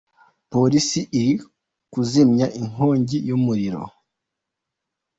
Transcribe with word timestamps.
Polisi 0.51 0.99
iri 1.19 1.33
kuzimya 1.91 2.45
iyi 2.57 2.65
nkongi 2.71 3.17
y'umuriro. 3.27 3.83